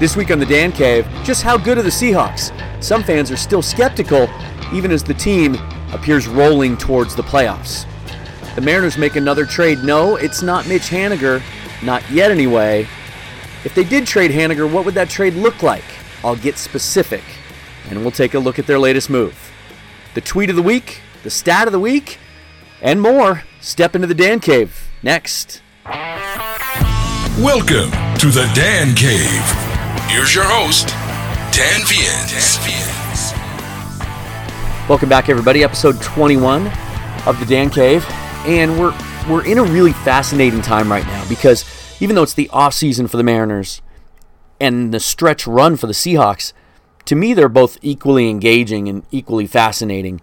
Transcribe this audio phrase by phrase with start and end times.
[0.00, 2.52] This week on the Dan Cave, just how good are the Seahawks?
[2.82, 4.28] Some fans are still skeptical,
[4.72, 5.54] even as the team
[5.92, 7.86] appears rolling towards the playoffs.
[8.56, 9.84] The Mariners make another trade.
[9.84, 11.40] No, it's not Mitch Haniger,
[11.84, 12.88] not yet anyway.
[13.62, 15.84] If they did trade Haniger, what would that trade look like?
[16.24, 17.22] I'll get specific,
[17.88, 19.52] and we'll take a look at their latest move.
[20.14, 22.18] The tweet of the week, the stat of the week,
[22.82, 23.44] and more.
[23.60, 25.62] Step into the Dan Cave next.
[27.38, 29.63] Welcome to the Dan Cave.
[30.08, 30.88] Here's your host,
[31.52, 32.58] Dan Viens.
[34.88, 35.64] Welcome back, everybody.
[35.64, 36.66] Episode 21
[37.26, 38.04] of the Dan Cave,
[38.46, 38.96] and we're
[39.28, 41.64] we're in a really fascinating time right now because
[42.00, 43.80] even though it's the off season for the Mariners
[44.60, 46.52] and the stretch run for the Seahawks,
[47.06, 50.20] to me they're both equally engaging and equally fascinating.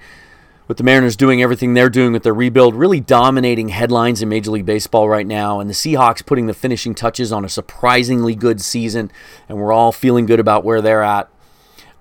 [0.68, 4.52] With the Mariners doing everything they're doing with their rebuild, really dominating headlines in Major
[4.52, 8.62] League Baseball right now, and the Seahawks putting the finishing touches on a surprisingly good
[8.62, 9.12] season,
[9.50, 11.30] and we're all feeling good about where they're at.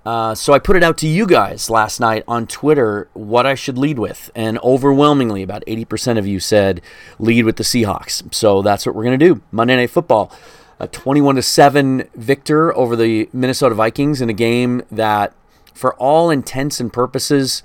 [0.05, 3.55] Uh, so I put it out to you guys last night on Twitter what I
[3.55, 6.81] should lead with, and overwhelmingly, about 80% of you said
[7.19, 8.33] lead with the Seahawks.
[8.33, 9.41] So that's what we're going to do.
[9.51, 10.31] Monday Night Football,
[10.79, 15.33] a 21 to seven victor over the Minnesota Vikings in a game that,
[15.73, 17.61] for all intents and purposes,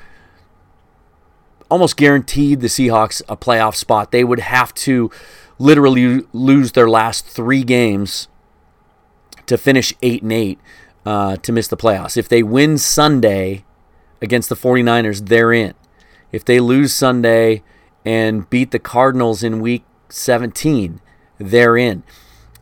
[1.69, 4.12] almost guaranteed the Seahawks a playoff spot.
[4.12, 5.11] They would have to
[5.59, 8.28] literally lose their last three games
[9.47, 10.58] to finish eight and eight
[11.05, 12.17] uh, to miss the playoffs.
[12.17, 13.64] If they win Sunday
[14.20, 15.75] against the 49ers, they're in.
[16.33, 17.62] If they lose Sunday
[18.05, 21.01] and beat the Cardinals in week 17,
[21.39, 22.03] they're in.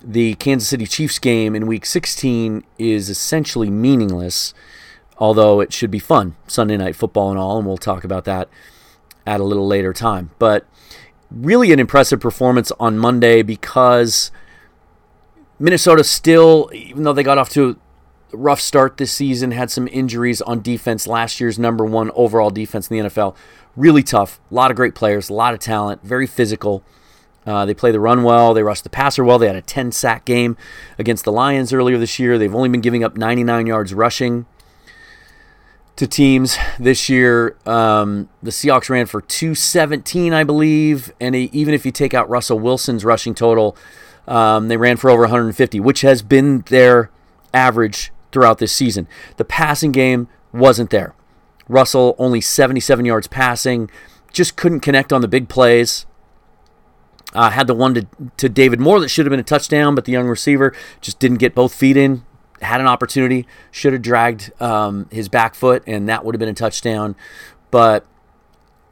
[0.03, 4.53] The Kansas City Chiefs game in week 16 is essentially meaningless,
[5.17, 6.37] although it should be fun.
[6.47, 8.49] Sunday night football and all, and we'll talk about that
[9.27, 10.31] at a little later time.
[10.39, 10.67] But
[11.31, 14.31] really an impressive performance on Monday because
[15.59, 17.79] Minnesota still, even though they got off to
[18.33, 22.51] a rough start this season, had some injuries on defense, last year's number one overall
[22.51, 23.35] defense in the NFL.
[23.77, 24.41] Really tough.
[24.51, 26.83] A lot of great players, a lot of talent, very physical.
[27.47, 28.55] Uh, they play the run well.
[28.55, 29.39] They rush the passer well.
[29.39, 30.57] They had a 10 sack game
[30.99, 32.39] against the Lions earlier this year.
[32.39, 34.47] They've only been giving up 99 yards rushing
[35.97, 37.57] to teams this year.
[37.67, 42.59] Um, the Seahawks ran for 217, I believe, and even if you take out Russell
[42.59, 43.77] Wilson's rushing total,
[44.27, 47.11] um, they ran for over 150, which has been their
[47.53, 49.07] average throughout this season.
[49.37, 51.15] The passing game wasn't there.
[51.69, 53.91] Russell only 77 yards passing,
[54.33, 56.07] just couldn't connect on the big plays.
[57.33, 58.07] Uh, had the one to,
[58.37, 61.39] to David Moore that should have been a touchdown, but the young receiver just didn't
[61.39, 62.25] get both feet in.
[62.65, 66.49] Had an opportunity, should have dragged um, his back foot, and that would have been
[66.49, 67.15] a touchdown.
[67.71, 68.07] But,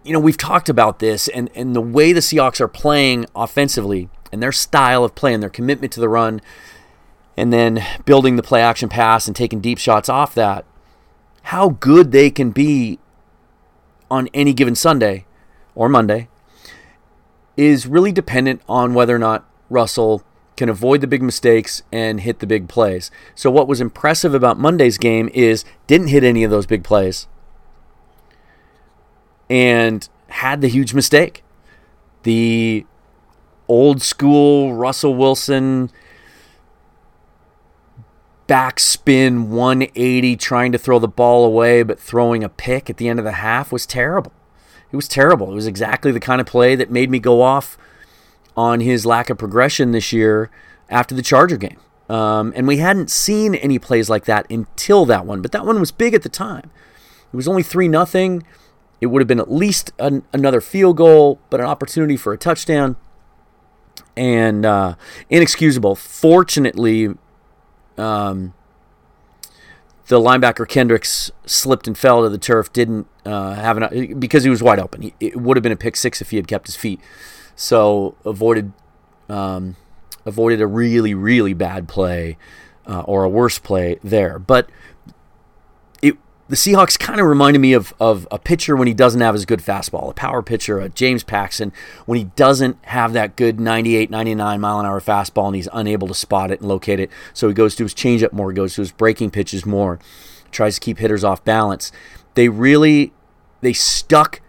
[0.04, 4.10] you know, we've talked about this, and, and the way the Seahawks are playing offensively
[4.30, 6.40] and their style of play and their commitment to the run,
[7.36, 10.64] and then building the play action pass and taking deep shots off that,
[11.44, 12.98] how good they can be
[14.10, 15.24] on any given Sunday
[15.74, 16.28] or Monday
[17.56, 20.22] is really dependent on whether or not Russell
[20.56, 23.10] can avoid the big mistakes and hit the big plays.
[23.34, 27.26] So what was impressive about Monday's game is didn't hit any of those big plays
[29.48, 31.42] and had the huge mistake.
[32.22, 32.86] The
[33.68, 35.90] old school Russell Wilson
[38.48, 43.18] backspin 180 trying to throw the ball away but throwing a pick at the end
[43.18, 44.32] of the half was terrible.
[44.90, 45.50] It was terrible.
[45.52, 47.78] It was exactly the kind of play that made me go off
[48.56, 50.50] on his lack of progression this year
[50.88, 51.78] after the Charger game.
[52.08, 55.80] Um, and we hadn't seen any plays like that until that one, but that one
[55.80, 56.70] was big at the time.
[57.32, 58.44] It was only 3 nothing.
[59.00, 62.38] It would have been at least an, another field goal, but an opportunity for a
[62.38, 62.96] touchdown.
[64.16, 64.96] And uh,
[65.30, 65.94] inexcusable.
[65.96, 67.14] Fortunately,
[67.96, 68.52] um,
[70.08, 72.72] the linebacker Kendricks slipped and fell to the turf.
[72.72, 75.02] Didn't uh, have an because he was wide open.
[75.02, 77.00] He, it would have been a pick six if he had kept his feet.
[77.56, 78.72] So avoided
[79.28, 79.76] um,
[80.24, 82.36] avoided a really really bad play
[82.86, 84.38] uh, or a worse play there.
[84.38, 84.68] But
[86.00, 86.16] it
[86.48, 89.44] the Seahawks kind of reminded me of of a pitcher when he doesn't have his
[89.44, 91.72] good fastball, a power pitcher, a James Paxton
[92.06, 96.08] when he doesn't have that good 98 99 mile an hour fastball and he's unable
[96.08, 97.10] to spot it and locate it.
[97.32, 99.98] So he goes to his changeup more, goes to his breaking pitches more,
[100.50, 101.92] tries to keep hitters off balance.
[102.34, 103.12] They really
[103.60, 104.41] they stuck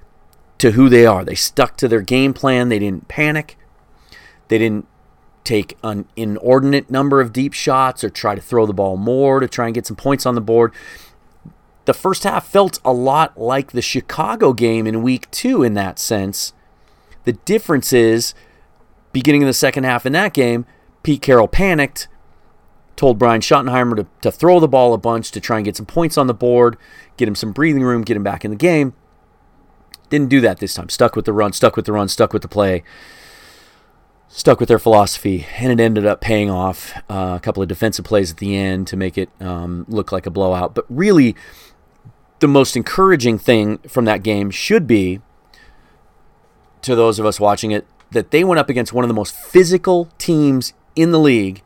[0.57, 1.25] to who they are.
[1.25, 2.69] They stuck to their game plan.
[2.69, 3.57] They didn't panic.
[4.47, 4.87] They didn't
[5.43, 9.47] take an inordinate number of deep shots or try to throw the ball more to
[9.47, 10.73] try and get some points on the board.
[11.85, 15.99] The first half felt a lot like the Chicago game in week two in that
[15.99, 16.53] sense.
[17.25, 18.33] The difference is,
[19.11, 20.65] beginning of the second half in that game,
[21.03, 22.07] Pete Carroll panicked
[22.95, 25.85] told Brian Schottenheimer to, to throw the ball a bunch to try and get some
[25.85, 26.77] points on the board,
[27.17, 28.93] get him some breathing room, get him back in the game.
[30.13, 30.89] Didn't do that this time.
[30.89, 32.83] Stuck with the run, stuck with the run, stuck with the play,
[34.27, 36.93] stuck with their philosophy, and it ended up paying off.
[37.09, 40.27] Uh, a couple of defensive plays at the end to make it um, look like
[40.27, 40.75] a blowout.
[40.75, 41.35] But really,
[42.41, 45.19] the most encouraging thing from that game should be
[46.83, 49.33] to those of us watching it that they went up against one of the most
[49.33, 51.63] physical teams in the league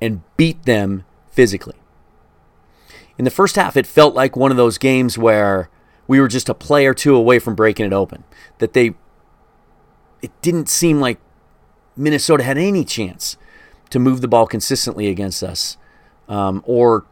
[0.00, 1.76] and beat them physically.
[3.18, 5.68] In the first half, it felt like one of those games where
[6.06, 8.24] we were just a play or two away from breaking it open.
[8.58, 8.94] That they,
[10.20, 11.18] it didn't seem like
[11.96, 13.36] Minnesota had any chance
[13.90, 15.76] to move the ball consistently against us
[16.28, 17.04] um, or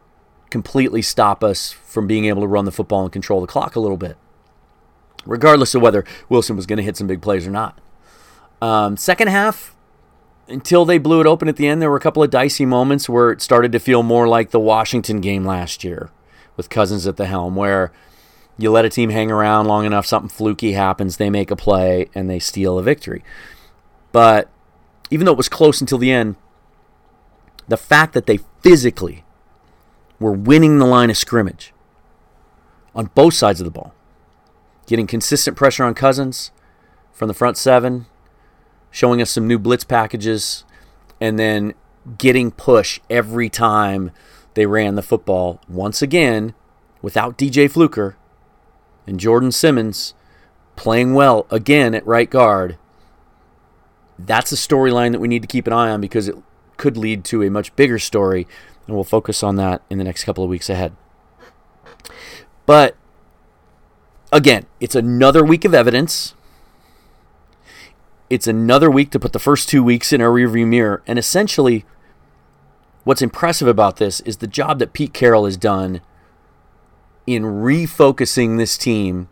[0.50, 3.80] completely stop us from being able to run the football and control the clock a
[3.80, 4.16] little bit,
[5.24, 7.78] regardless of whether Wilson was going to hit some big plays or not.
[8.60, 9.74] Um, second half,
[10.48, 13.08] until they blew it open at the end, there were a couple of dicey moments
[13.08, 16.10] where it started to feel more like the Washington game last year
[16.56, 17.92] with Cousins at the helm, where
[18.62, 22.08] you let a team hang around long enough, something fluky happens, they make a play,
[22.14, 23.24] and they steal a victory.
[24.12, 24.48] But
[25.10, 26.36] even though it was close until the end,
[27.68, 29.24] the fact that they physically
[30.18, 31.72] were winning the line of scrimmage
[32.94, 33.94] on both sides of the ball,
[34.86, 36.50] getting consistent pressure on Cousins
[37.12, 38.06] from the front seven,
[38.90, 40.64] showing us some new blitz packages,
[41.20, 41.74] and then
[42.18, 44.10] getting push every time
[44.54, 45.60] they ran the football.
[45.68, 46.54] Once again,
[47.00, 48.16] without DJ Fluker
[49.06, 50.14] and Jordan Simmons
[50.76, 52.78] playing well again at right guard.
[54.18, 56.36] That's a storyline that we need to keep an eye on because it
[56.76, 58.46] could lead to a much bigger story,
[58.86, 60.94] and we'll focus on that in the next couple of weeks ahead.
[62.66, 62.96] But
[64.32, 66.34] again, it's another week of evidence
[68.30, 71.02] it's another week to put the first two weeks in our rearview mirror.
[71.04, 71.84] And essentially,
[73.02, 76.00] what's impressive about this is the job that Pete Carroll has done
[77.26, 79.28] in refocusing this team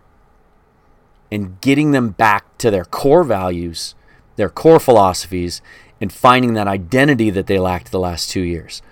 [1.30, 3.94] and getting them back to their core values,
[4.36, 5.60] their core philosophies,
[6.00, 8.82] and finding that identity that they lacked the last two years.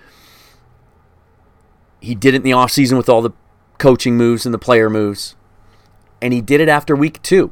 [1.99, 3.31] He did it in the offseason with all the
[3.77, 5.35] coaching moves and the player moves,
[6.21, 7.51] and he did it after week two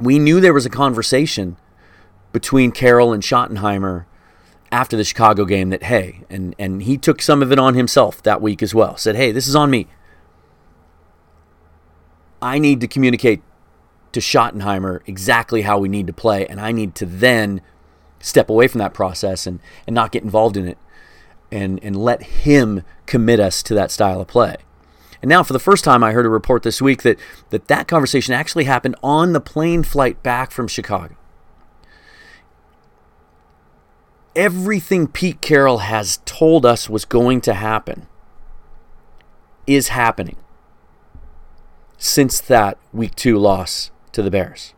[0.00, 1.56] we knew there was a conversation
[2.32, 4.04] between Carroll and Schottenheimer
[4.70, 8.22] after the Chicago game that hey, and and he took some of it on himself
[8.22, 8.96] that week as well.
[8.96, 9.86] Said, "Hey, this is on me.
[12.42, 13.40] I need to communicate
[14.10, 17.62] to Schottenheimer exactly how we need to play, and I need to then
[18.20, 20.78] step away from that process and and not get involved in it,
[21.50, 24.56] and and let him commit us to that style of play."
[25.22, 27.18] And now, for the first time, I heard a report this week that
[27.50, 31.14] that, that conversation actually happened on the plane flight back from Chicago.
[34.34, 38.08] Everything Pete Carroll has told us was going to happen
[39.66, 40.36] is happening
[42.02, 44.74] since that week two loss to the Bears.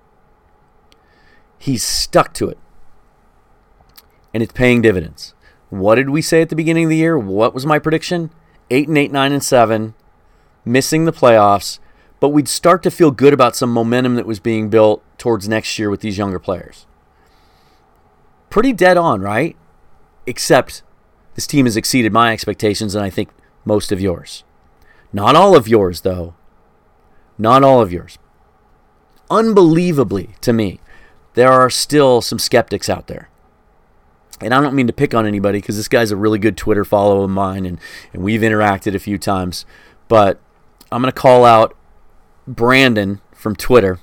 [1.58, 2.58] He's stuck to it,
[4.34, 5.32] and it's paying dividends.
[5.70, 7.18] What did we say at the beginning of the year?
[7.18, 8.30] What was my prediction?
[8.70, 9.94] Eight and eight, nine and seven
[10.66, 11.78] missing the playoffs,
[12.20, 15.78] but we'd start to feel good about some momentum that was being built towards next
[15.78, 16.86] year with these younger players.
[18.50, 19.56] Pretty dead on, right?
[20.26, 20.82] Except
[21.36, 23.30] this team has exceeded my expectations and I think
[23.64, 24.44] most of yours.
[25.10, 26.34] Not all of yours, though.
[27.38, 28.18] Not all of yours.
[29.30, 30.80] Unbelievably, to me,
[31.34, 33.28] there are still some skeptics out there.
[34.40, 36.84] And I don't mean to pick on anybody because this guy's a really good Twitter
[36.84, 37.78] follow of mine and,
[38.12, 39.64] and we've interacted a few times.
[40.08, 40.40] But
[40.92, 41.76] I'm going to call out
[42.46, 44.00] Brandon from Twitter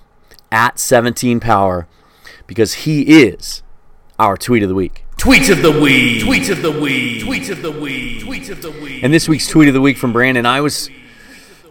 [0.52, 1.86] at 17power
[2.48, 3.62] because he is
[4.18, 5.06] our tweet of the week.
[5.18, 6.24] Tweet of the week.
[6.24, 7.24] Tweet of the week.
[7.24, 8.24] Tweet of the week.
[8.24, 9.04] Tweet of the week.
[9.04, 10.90] And this week's tweet of the week from Brandon, I was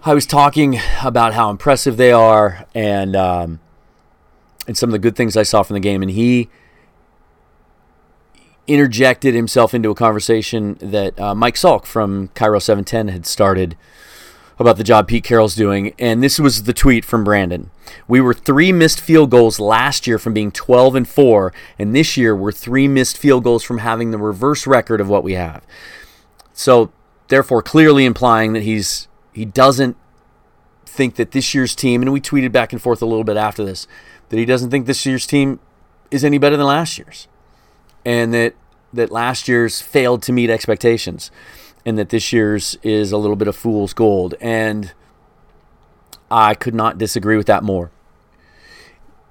[0.02, 3.60] I was talking about how impressive they are and um,
[4.66, 6.48] and some of the good things I saw from the game, and he
[8.66, 13.76] interjected himself into a conversation that uh, Mike Salk from KIRO 710 had started
[14.58, 17.70] about the job Pete Carroll's doing, and this was the tweet from Brandon.
[18.08, 22.16] We were three missed field goals last year from being 12 and 4, and this
[22.16, 25.66] year we're three missed field goals from having the reverse record of what we have.
[26.54, 26.90] So,
[27.28, 29.96] therefore, clearly implying that he's he doesn't
[30.86, 33.64] think that this year's team, and we tweeted back and forth a little bit after
[33.64, 33.86] this,
[34.28, 35.60] that he doesn't think this year's team
[36.10, 37.28] is any better than last year's,
[38.04, 38.54] and that
[38.92, 41.30] that last year's failed to meet expectations
[41.84, 44.34] and that this year's is a little bit of fool's gold.
[44.40, 44.92] And
[46.30, 47.90] I could not disagree with that more.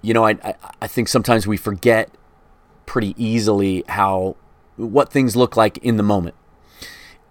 [0.01, 2.09] You know, I, I, I think sometimes we forget
[2.85, 4.35] pretty easily how
[4.77, 6.35] what things look like in the moment.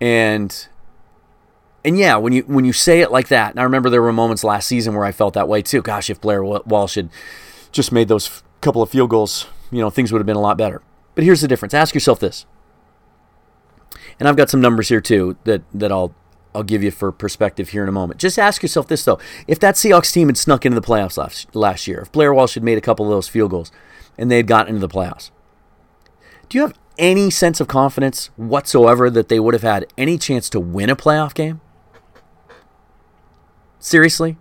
[0.00, 0.68] And
[1.88, 4.12] and yeah, when you when you say it like that, and I remember there were
[4.12, 5.80] moments last season where I felt that way too.
[5.80, 7.09] Gosh, if Blair Walsh had
[7.73, 10.40] just made those f- couple of field goals, you know, things would have been a
[10.40, 10.83] lot better.
[11.14, 11.73] But here's the difference.
[11.73, 12.45] Ask yourself this.
[14.21, 16.14] And I've got some numbers here too that that I'll
[16.54, 18.21] I'll give you for perspective here in a moment.
[18.21, 21.57] Just ask yourself this though: if that Seahawks team had snuck into the playoffs last
[21.57, 23.73] last year, if Blair Walsh had made a couple of those field goals,
[24.18, 25.30] and they had gotten into the playoffs,
[26.50, 30.50] do you have any sense of confidence whatsoever that they would have had any chance
[30.50, 31.62] to win a playoff game?
[33.88, 34.37] Seriously?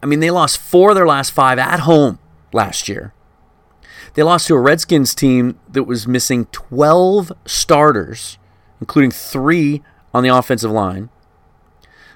[0.00, 2.20] I mean, they lost four of their last five at home
[2.52, 3.12] last year.
[4.14, 8.38] They lost to a Redskins team that was missing 12 starters,
[8.80, 9.82] including three
[10.14, 11.10] on the offensive line.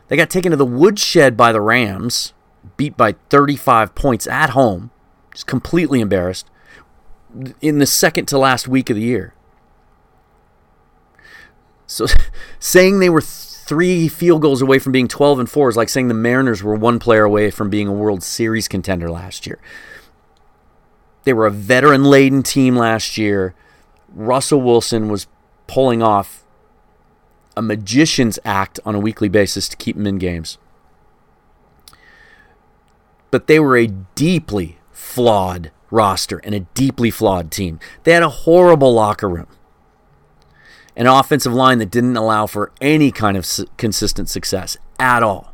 [0.07, 2.33] They got taken to the woodshed by the Rams,
[2.77, 4.93] beat by 35 points at home,
[5.33, 6.49] just completely embarrassed,
[7.61, 9.35] in the second to last week of the year.
[11.89, 12.07] So
[12.61, 13.21] saying they were
[13.67, 16.75] three field goals away from being 12 and 4 is like saying the Mariners were
[16.75, 19.59] one player away from being a World Series contender last year.
[21.25, 23.55] They were a veteran laden team last year.
[24.15, 25.27] Russell Wilson was
[25.67, 26.45] pulling off
[27.57, 30.59] a magician's act on a weekly basis to keep them in games.
[33.31, 37.81] But they were a deeply flawed roster and a deeply flawed team.
[38.03, 39.47] They had a horrible locker room
[40.97, 43.47] an offensive line that didn't allow for any kind of
[43.77, 45.53] consistent success at all.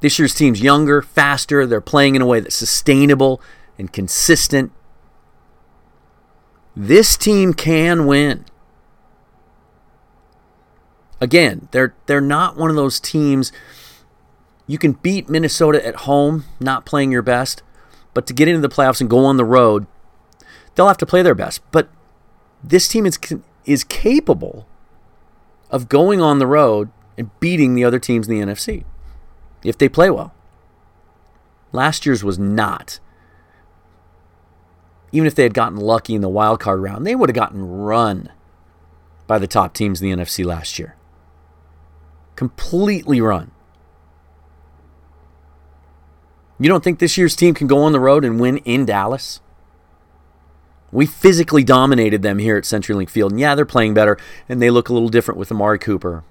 [0.00, 3.40] This year's team's younger, faster, they're playing in a way that's sustainable
[3.78, 4.72] and consistent.
[6.74, 8.44] This team can win.
[11.20, 13.52] Again, they're they're not one of those teams
[14.66, 17.62] you can beat Minnesota at home, not playing your best,
[18.14, 19.86] but to get into the playoffs and go on the road,
[20.74, 21.60] they'll have to play their best.
[21.70, 21.88] But
[22.62, 23.18] this team is
[23.64, 24.66] is capable
[25.70, 28.84] of going on the road and beating the other teams in the NFC
[29.64, 30.34] if they play well.
[31.72, 33.00] Last year's was not.
[35.10, 37.66] Even if they had gotten lucky in the wild card round, they would have gotten
[37.66, 38.30] run
[39.26, 40.96] by the top teams in the NFC last year.
[42.36, 43.50] Completely run.
[46.58, 49.40] You don't think this year's team can go on the road and win in Dallas?
[50.92, 53.32] We physically dominated them here at CenturyLink Field.
[53.32, 54.18] And yeah, they're playing better,
[54.48, 56.22] and they look a little different with Amari Cooper.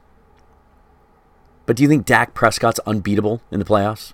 [1.65, 4.13] But do you think Dak Prescott's unbeatable in the playoffs?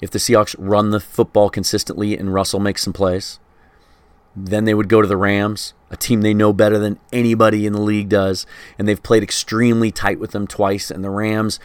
[0.00, 3.40] If the Seahawks run the football consistently and Russell makes some plays,
[4.36, 7.72] then they would go to the Rams, a team they know better than anybody in
[7.72, 8.46] the league does,
[8.78, 10.90] and they've played extremely tight with them twice.
[10.90, 11.58] And the Rams,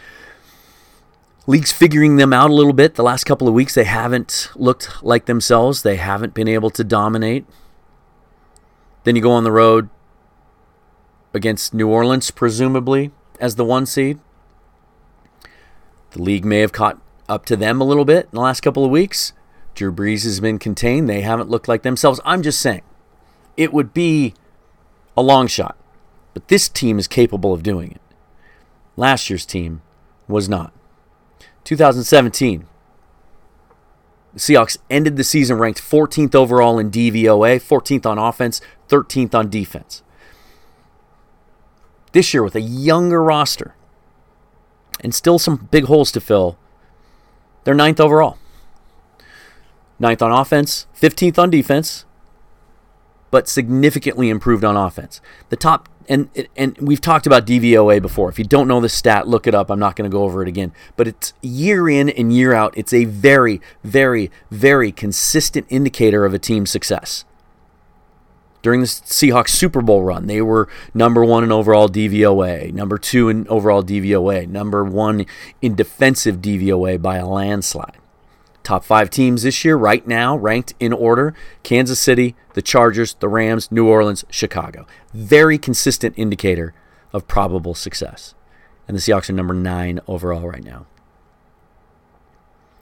[1.46, 2.94] League's figuring them out a little bit.
[2.94, 5.82] The last couple of weeks, they haven't looked like themselves.
[5.82, 7.44] They haven't been able to dominate.
[9.04, 9.90] Then you go on the road
[11.34, 14.18] against New Orleans, presumably, as the one seed.
[16.12, 16.98] The league may have caught
[17.28, 19.34] up to them a little bit in the last couple of weeks.
[19.74, 21.08] Drew Brees has been contained.
[21.08, 22.20] They haven't looked like themselves.
[22.24, 22.82] I'm just saying,
[23.56, 24.32] it would be
[25.16, 25.76] a long shot,
[26.32, 28.00] but this team is capable of doing it.
[28.96, 29.82] Last year's team
[30.28, 30.72] was not.
[31.64, 32.66] 2017.
[34.34, 39.48] The Seahawks ended the season ranked 14th overall in DVOA, 14th on offense, 13th on
[39.48, 40.02] defense.
[42.12, 43.74] This year, with a younger roster
[45.00, 46.58] and still some big holes to fill,
[47.64, 48.38] they're ninth overall.
[49.98, 52.04] Ninth on offense, 15th on defense,
[53.34, 55.20] but significantly improved on offense.
[55.48, 58.28] The top and and we've talked about DVOA before.
[58.28, 59.72] If you don't know the stat, look it up.
[59.72, 60.72] I'm not going to go over it again.
[60.94, 62.74] But it's year in and year out.
[62.76, 67.24] It's a very, very, very consistent indicator of a team's success.
[68.62, 73.28] During the Seahawks Super Bowl run, they were number one in overall DVOA, number two
[73.28, 75.26] in overall DVOA, number one
[75.60, 77.98] in defensive DVOA by a landslide.
[78.64, 83.28] Top five teams this year, right now, ranked in order Kansas City, the Chargers, the
[83.28, 84.86] Rams, New Orleans, Chicago.
[85.12, 86.74] Very consistent indicator
[87.12, 88.34] of probable success.
[88.88, 90.86] And the Seahawks are number nine overall right now.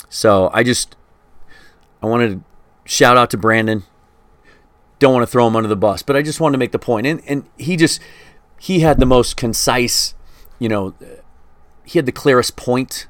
[0.08, 0.94] So I just,
[2.00, 2.44] I wanted to
[2.84, 3.82] shout out to Brandon.
[5.00, 6.78] Don't want to throw him under the bus, but I just wanted to make the
[6.78, 7.08] point.
[7.08, 8.00] And, and he just,
[8.56, 10.14] he had the most concise,
[10.60, 10.94] you know,
[11.84, 13.08] he had the clearest point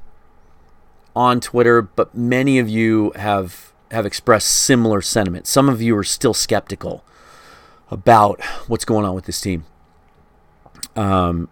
[1.15, 5.49] on Twitter, but many of you have have expressed similar sentiments.
[5.49, 7.03] Some of you are still skeptical
[7.91, 9.65] about what's going on with this team.
[10.95, 11.47] Um,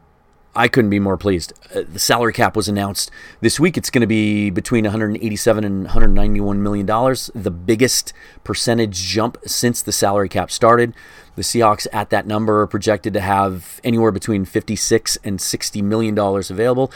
[0.55, 1.53] I couldn't be more pleased.
[1.73, 3.77] Uh, the salary cap was announced this week.
[3.77, 8.11] It's going to be between 187 and 191 million dollars, the biggest
[8.43, 10.93] percentage jump since the salary cap started.
[11.35, 16.15] The Seahawks at that number are projected to have anywhere between 56 and 60 million
[16.15, 16.91] dollars available.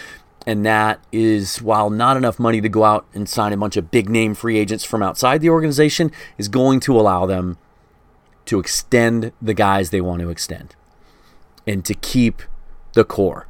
[0.46, 3.90] And that is, while not enough money to go out and sign a bunch of
[3.90, 7.58] big name free agents from outside the organization, is going to allow them
[8.46, 10.76] to extend the guys they want to extend
[11.66, 12.44] and to keep
[12.94, 13.48] the core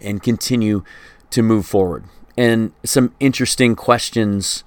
[0.00, 0.84] and continue
[1.30, 2.04] to move forward.
[2.36, 4.62] And some interesting questions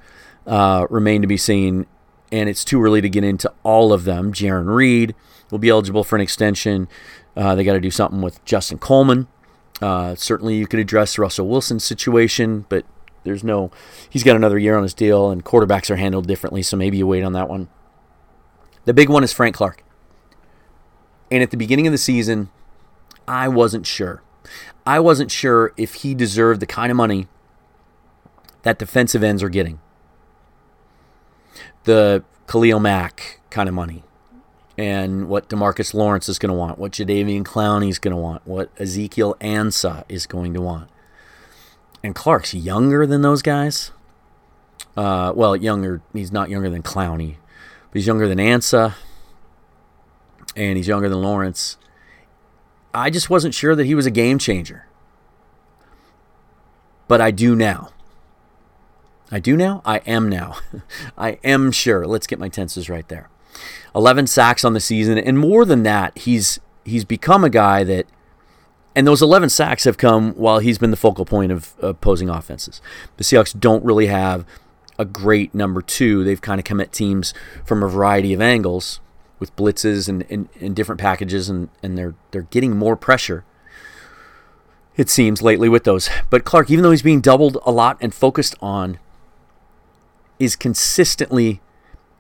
[0.46, 1.86] uh, remain to be seen,
[2.30, 4.34] and it's too early to get into all of them.
[4.34, 5.16] Jarran Reed
[5.50, 6.90] will be eligible for an extension.
[7.38, 9.28] Uh, they got to do something with Justin Coleman.
[9.82, 12.86] Uh, certainly, you could address Russell Wilson's situation, but
[13.24, 13.72] there's no.
[14.10, 17.08] He's got another year on his deal, and quarterbacks are handled differently, so maybe you
[17.08, 17.68] wait on that one.
[18.86, 19.84] The big one is Frank Clark.
[21.30, 22.50] And at the beginning of the season,
[23.28, 24.22] I wasn't sure.
[24.86, 27.28] I wasn't sure if he deserved the kind of money
[28.64, 29.80] that defensive ends are getting.
[31.84, 34.04] The Khalil Mack kind of money.
[34.82, 38.48] And what DeMarcus Lawrence is going to want, what Jadeveon Clowney is going to want,
[38.48, 40.90] what Ezekiel Ansah is going to want.
[42.04, 43.92] And Clark's younger than those guys.
[44.98, 46.02] Uh, well, younger.
[46.14, 47.36] He's not younger than Clowney,
[47.92, 48.96] but he's younger than Ansah,
[50.56, 51.78] and he's younger than Lawrence.
[52.92, 54.88] I just wasn't sure that he was a game changer.
[57.08, 57.92] But I do now.
[59.30, 59.84] I do now?
[59.86, 60.58] I am now.
[61.20, 62.08] I am sure.
[62.08, 63.30] Let's get my tenses right there.
[63.96, 68.08] 11 sacks on the season and more than that, he's he's become a guy that
[68.96, 72.82] and those 11 sacks have come while he's been the focal point of opposing offenses.
[73.18, 74.46] The Seahawks don't really have
[75.00, 76.24] a great number 2.
[76.24, 77.34] They've kind of come at teams
[77.66, 79.00] from a variety of angles
[79.40, 83.44] with blitzes and, and, and different packages, and, and they're they're getting more pressure.
[84.98, 86.10] It seems lately with those.
[86.30, 89.00] But Clark, even though he's being doubled a lot and focused on,
[90.38, 91.62] is consistently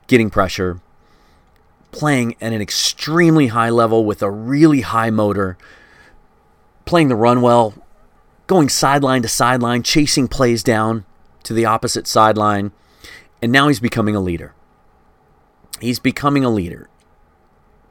[0.07, 0.81] getting pressure,
[1.91, 5.57] playing at an extremely high level with a really high motor,
[6.85, 7.73] playing the run well,
[8.47, 11.05] going sideline to sideline, chasing plays down
[11.43, 12.71] to the opposite sideline,
[13.41, 14.53] and now he's becoming a leader.
[15.79, 16.89] He's becoming a leader.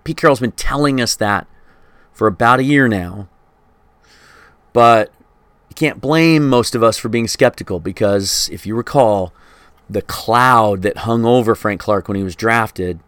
[0.04, 1.46] Pete Carroll's been telling us that
[2.12, 3.28] for about a year now.
[4.72, 5.12] But
[5.68, 9.32] you can't blame most of us for being skeptical because if you recall,
[9.88, 13.00] the cloud that hung over Frank Clark when he was drafted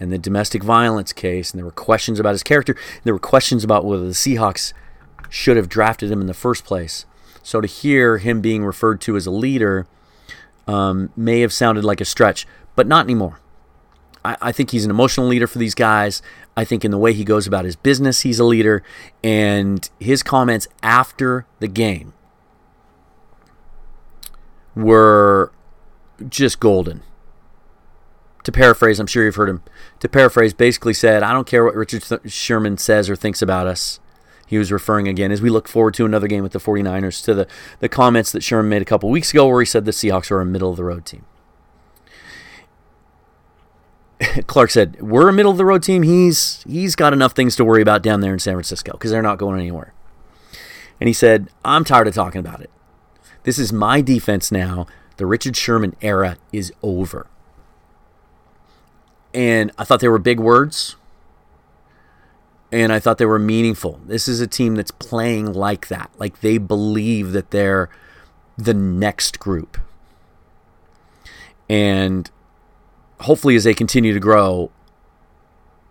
[0.00, 3.62] and the domestic violence case, and there were questions about his character, there were questions
[3.62, 4.72] about whether the Seahawks
[5.28, 7.04] should have drafted him in the first place.
[7.42, 9.86] So to hear him being referred to as a leader
[10.66, 13.40] um, may have sounded like a stretch, but not anymore.
[14.24, 16.22] I, I think he's an emotional leader for these guys.
[16.56, 18.82] I think in the way he goes about his business, he's a leader.
[19.22, 22.12] And his comments after the game
[24.74, 25.52] were
[26.28, 27.02] just golden.
[28.44, 29.62] To paraphrase, I'm sure you've heard him.
[30.00, 34.00] To paraphrase, basically said, I don't care what Richard Sherman says or thinks about us.
[34.46, 37.34] He was referring again as we look forward to another game with the 49ers to
[37.34, 37.46] the,
[37.78, 40.40] the comments that Sherman made a couple weeks ago where he said the Seahawks are
[40.40, 41.24] a middle of the road team.
[44.46, 46.02] Clark said, "We're a middle of the road team.
[46.02, 49.22] He's he's got enough things to worry about down there in San Francisco because they're
[49.22, 49.94] not going anywhere."
[51.00, 52.70] And he said, "I'm tired of talking about it.
[53.44, 54.86] This is my defense now.
[55.16, 57.28] The Richard Sherman era is over."
[59.32, 60.96] And I thought they were big words.
[62.72, 64.00] And I thought they were meaningful.
[64.06, 66.10] This is a team that's playing like that.
[66.18, 67.90] Like they believe that they're
[68.56, 69.78] the next group.
[71.68, 72.30] And
[73.20, 74.70] hopefully, as they continue to grow,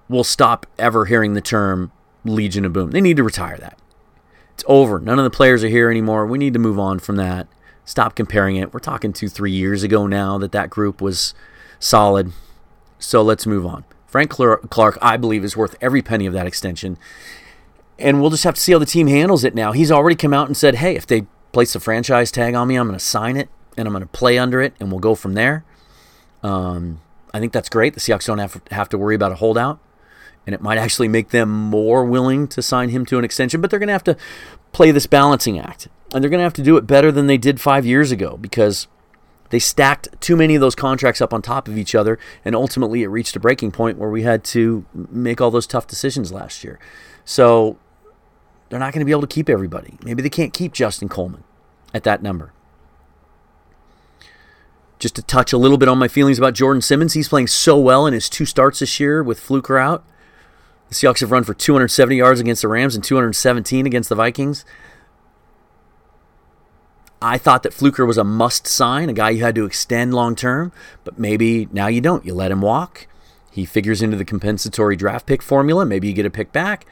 [0.07, 1.91] we'll stop ever hearing the term
[2.25, 2.91] Legion of Boom.
[2.91, 3.77] They need to retire that.
[4.53, 4.99] It's over.
[4.99, 6.25] None of the players are here anymore.
[6.25, 7.47] We need to move on from that.
[7.85, 8.73] Stop comparing it.
[8.73, 11.33] We're talking two, three years ago now that that group was
[11.79, 12.33] solid.
[12.99, 13.85] So let's move on.
[14.05, 16.97] Frank Clark, I believe, is worth every penny of that extension.
[17.97, 19.71] And we'll just have to see how the team handles it now.
[19.71, 22.75] He's already come out and said, hey, if they place a franchise tag on me,
[22.75, 25.15] I'm going to sign it and I'm going to play under it and we'll go
[25.15, 25.63] from there.
[26.43, 27.01] Um,
[27.33, 27.93] I think that's great.
[27.93, 29.79] The Seahawks don't have, have to worry about a holdout,
[30.45, 33.61] and it might actually make them more willing to sign him to an extension.
[33.61, 34.17] But they're going to have to
[34.71, 37.37] play this balancing act, and they're going to have to do it better than they
[37.37, 38.87] did five years ago because
[39.49, 43.03] they stacked too many of those contracts up on top of each other, and ultimately
[43.03, 46.63] it reached a breaking point where we had to make all those tough decisions last
[46.63, 46.79] year.
[47.25, 47.77] So
[48.69, 49.97] they're not going to be able to keep everybody.
[50.03, 51.43] Maybe they can't keep Justin Coleman
[51.93, 52.53] at that number
[54.99, 57.13] just to touch a little bit on my feelings about Jordan Simmons.
[57.13, 60.03] He's playing so well in his two starts this year with Fluker out.
[60.89, 64.65] The Seahawks have run for 270 yards against the Rams and 217 against the Vikings.
[67.21, 70.35] I thought that Fluker was a must sign, a guy you had to extend long
[70.35, 70.71] term,
[71.03, 72.25] but maybe now you don't.
[72.25, 73.07] You let him walk.
[73.51, 75.85] He figures into the compensatory draft pick formula.
[75.85, 76.85] Maybe you get a pick back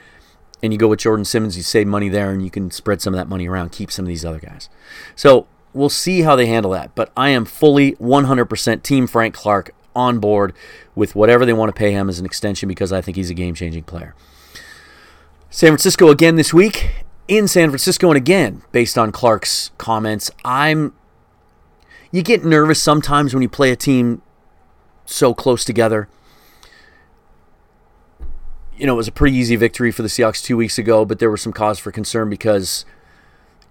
[0.62, 1.56] and you go with Jordan Simmons.
[1.56, 4.04] You save money there and you can spread some of that money around, keep some
[4.04, 4.70] of these other guys.
[5.16, 6.94] So we'll see how they handle that.
[6.96, 10.54] But I am fully 100% Team Frank Clark on board
[10.94, 13.36] with whatever they want to pay him as an extension because I think he's a
[13.36, 14.14] game changing player.
[15.50, 16.97] San Francisco again this week
[17.28, 20.94] in San Francisco, and again, based on Clark's comments, I'm.
[22.12, 24.22] You get nervous sometimes when you play a team
[25.06, 26.08] so close together.
[28.78, 31.20] You know, it was a pretty easy victory for the Seahawks two weeks ago, but
[31.20, 32.86] there was some cause for concern because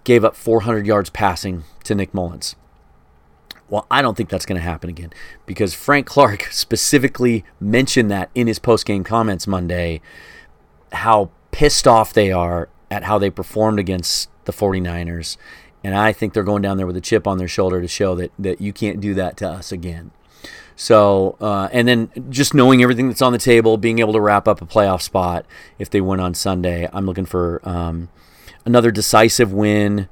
[0.03, 2.55] gave up 400 yards passing to Nick Mullens.
[3.69, 5.11] Well, I don't think that's going to happen again
[5.45, 10.01] because Frank Clark specifically mentioned that in his post-game comments Monday,
[10.91, 15.37] how pissed off they are at how they performed against the 49ers.
[15.83, 18.15] And I think they're going down there with a chip on their shoulder to show
[18.15, 20.11] that, that you can't do that to us again.
[20.75, 24.47] So, uh, and then just knowing everything that's on the table, being able to wrap
[24.47, 25.45] up a playoff spot
[25.79, 28.09] if they win on Sunday, I'm looking for um,
[28.63, 30.07] another decisive win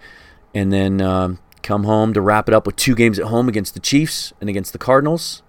[0.56, 3.74] and then um, come home to wrap it up with two games at home against
[3.76, 5.44] the Chiefs and against the Cardinals.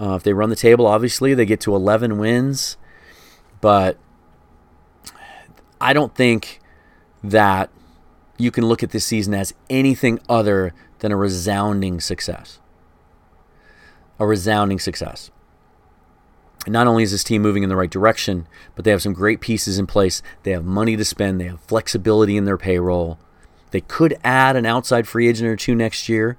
[0.00, 2.76] Uh, if they run the table, obviously, they get to 11 wins.
[3.60, 3.98] But
[5.80, 6.60] I don't think
[7.22, 7.70] that
[8.38, 12.58] you can look at this season as anything other than a resounding success.
[14.18, 15.30] A resounding success.
[16.66, 19.40] Not only is this team moving in the right direction, but they have some great
[19.40, 20.22] pieces in place.
[20.42, 23.18] They have money to spend, they have flexibility in their payroll.
[23.70, 26.38] They could add an outside free agent or two next year.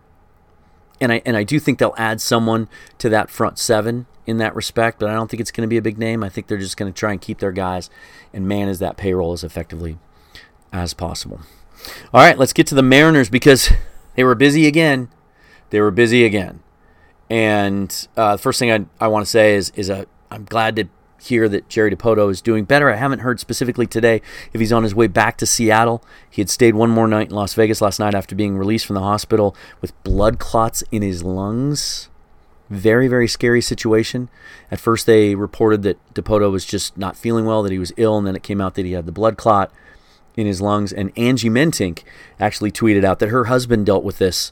[1.00, 4.54] And I and I do think they'll add someone to that front seven in that
[4.54, 6.24] respect, but I don't think it's going to be a big name.
[6.24, 7.90] I think they're just going to try and keep their guys
[8.34, 9.98] and manage that payroll as effectively
[10.72, 11.40] as possible.
[12.13, 13.72] All right, let's get to the Mariners because
[14.16, 15.10] they were busy again.
[15.70, 16.62] They were busy again.
[17.30, 20.76] And uh, the first thing I, I want to say is is a, I'm glad
[20.78, 20.86] to
[21.20, 22.92] hear that Jerry Dipoto is doing better.
[22.92, 24.22] I haven't heard specifically today
[24.54, 26.04] if he's on his way back to Seattle.
[26.30, 28.94] He had stayed one more night in Las Vegas last night after being released from
[28.96, 32.10] the hospital with blood clots in his lungs.
[32.69, 34.30] Very, very scary situation.
[34.69, 38.17] At first, they reported that Dipoto was just not feeling well, that he was ill,
[38.17, 39.71] and then it came out that he had the blood clot
[40.36, 40.91] in his lungs.
[40.91, 42.03] And Angie Mentink
[42.39, 44.51] actually tweeted out that her husband dealt with this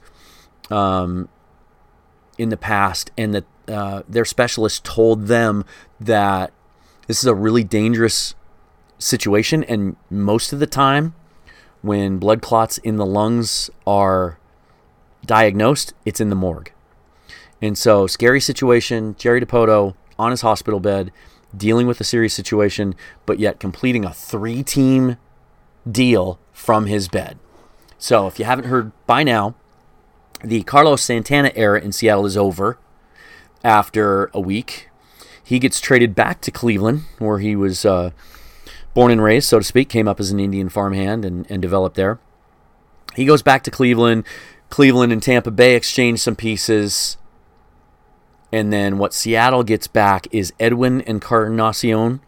[0.71, 1.28] um,
[2.38, 5.65] in the past, and that uh, their specialist told them
[5.99, 6.54] that
[7.08, 8.34] this is a really dangerous
[8.97, 11.13] situation, and most of the time,
[11.82, 14.39] when blood clots in the lungs are
[15.25, 16.71] diagnosed, it's in the morgue.
[17.65, 19.15] And so, scary situation.
[19.17, 21.12] Jerry Dipoto on his hospital bed,
[21.56, 25.17] dealing with a serious situation, but yet completing a three team
[25.89, 27.38] deal from his bed.
[27.97, 29.56] So, if you haven't heard by now,
[30.43, 32.78] the Carlos Santana era in Seattle is over
[33.63, 34.89] after a week.
[35.43, 38.12] He gets traded back to Cleveland, where he was uh,
[38.93, 41.95] born and raised, so to speak, came up as an Indian farmhand and, and developed
[41.95, 42.19] there.
[43.15, 44.25] He goes back to Cleveland.
[44.69, 47.17] Cleveland and Tampa Bay exchange some pieces.
[48.52, 52.22] And then what Seattle gets back is Edwin and Encarnacion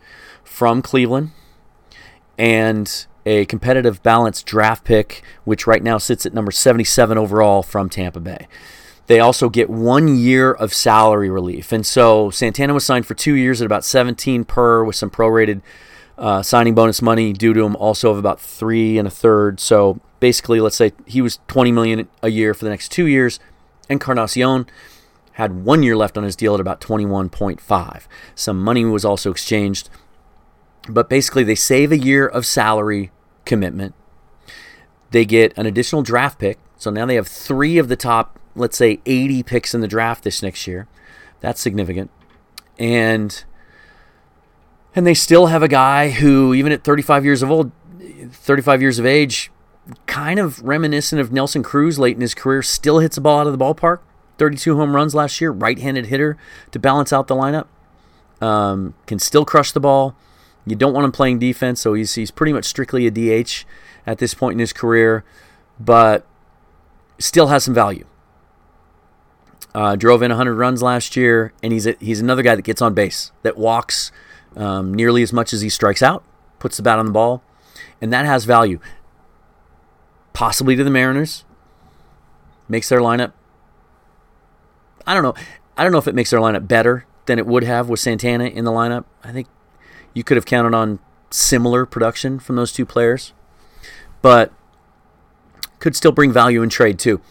[0.43, 1.31] from Cleveland
[2.37, 7.89] and a competitive balance draft pick, which right now sits at number 77 overall from
[7.89, 8.47] Tampa Bay.
[9.07, 11.71] They also get one year of salary relief.
[11.71, 15.61] And so Santana was signed for two years at about 17 per with some prorated
[16.17, 19.59] uh, signing bonus money due to him also of about three and a third.
[19.59, 23.39] So basically, let's say he was 20 million a year for the next two years.
[23.89, 24.67] And Encarnacion
[25.37, 28.07] had one year left on his deal at about 21.5.
[28.33, 29.87] Some money was also exchanged,
[30.89, 33.11] but basically they save a year of salary
[33.45, 33.93] commitment.
[35.11, 38.77] They get an additional draft pick, so now they have three of the top, let's
[38.77, 40.87] say, 80 picks in the draft this next year.
[41.39, 42.09] That's significant,
[42.79, 43.43] and
[44.95, 47.71] and they still have a guy who, even at 35 years of old,
[48.31, 49.51] 35 years of age,
[50.07, 53.45] kind of reminiscent of Nelson Cruz late in his career, still hits a ball out
[53.45, 53.99] of the ballpark.
[54.37, 56.37] 32 home runs last year, right handed hitter
[56.71, 57.67] to balance out the lineup.
[58.39, 60.15] Um, can still crush the ball.
[60.65, 63.65] You don't want him playing defense, so he's, he's pretty much strictly a DH
[64.05, 65.23] at this point in his career,
[65.79, 66.25] but
[67.19, 68.05] still has some value.
[69.73, 72.81] Uh, drove in 100 runs last year, and he's a, he's another guy that gets
[72.81, 74.11] on base, that walks
[74.55, 76.23] um, nearly as much as he strikes out,
[76.59, 77.43] puts the bat on the ball,
[78.01, 78.79] and that has value.
[80.33, 81.45] Possibly to the Mariners,
[82.67, 83.31] makes their lineup
[85.07, 85.33] I don't know.
[85.77, 88.45] I don't know if it makes their lineup better than it would have with Santana
[88.45, 89.05] in the lineup.
[89.23, 89.47] I think
[90.13, 90.99] you could have counted on
[91.31, 93.33] similar production from those two players,
[94.21, 94.51] but
[95.79, 97.21] could still bring value in trade too.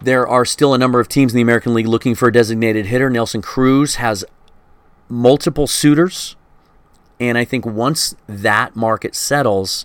[0.00, 2.86] There are still a number of teams in the American League looking for a designated
[2.86, 3.10] hitter.
[3.10, 4.24] Nelson Cruz has
[5.08, 6.36] multiple suitors,
[7.18, 9.84] and I think once that market settles,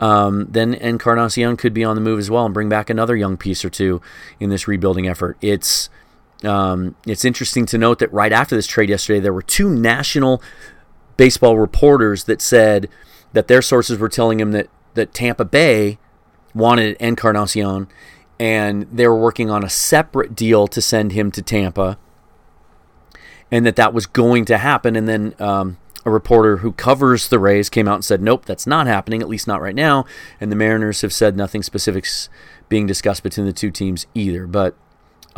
[0.00, 3.36] um, then Encarnacion could be on the move as well and bring back another young
[3.36, 4.02] piece or two
[4.38, 5.38] in this rebuilding effort.
[5.40, 5.88] It's
[6.44, 10.42] um, it's interesting to note that right after this trade yesterday, there were two national
[11.16, 12.88] baseball reporters that said
[13.32, 15.98] that their sources were telling him that that Tampa Bay
[16.54, 17.88] wanted Encarnacion,
[18.38, 21.98] and they were working on a separate deal to send him to Tampa,
[23.50, 24.96] and that that was going to happen.
[24.96, 28.66] And then um, a reporter who covers the Rays came out and said, "Nope, that's
[28.66, 29.20] not happening.
[29.20, 30.04] At least not right now."
[30.40, 32.28] And the Mariners have said nothing specifics
[32.68, 34.46] being discussed between the two teams either.
[34.46, 34.76] But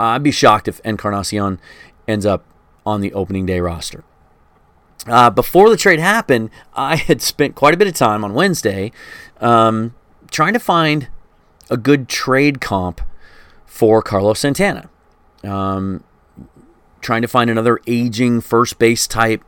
[0.00, 1.60] I'd be shocked if Encarnacion
[2.08, 2.44] ends up
[2.86, 4.04] on the opening day roster.
[5.06, 8.92] Uh, before the trade happened, I had spent quite a bit of time on Wednesday
[9.40, 9.94] um,
[10.30, 11.08] trying to find
[11.70, 13.00] a good trade comp
[13.64, 14.90] for Carlos Santana.
[15.42, 16.04] Um,
[17.00, 19.42] trying to find another aging first base type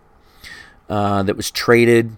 [0.88, 2.16] uh, that was traded